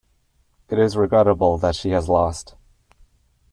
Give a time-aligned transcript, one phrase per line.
[0.67, 2.55] It is regrettable that she has lost.